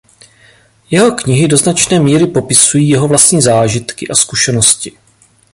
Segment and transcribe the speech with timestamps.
[0.91, 4.91] Jeho knihy do značné míry popisují jeho vlastní zážitky a zkušenosti.